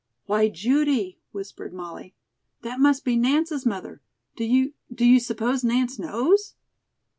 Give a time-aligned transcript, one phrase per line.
[0.25, 2.15] "Why, Judy," whispered Molly,
[2.63, 4.01] "that must be Nance's mother.
[4.35, 6.55] Do you do you suppose Nance knows?"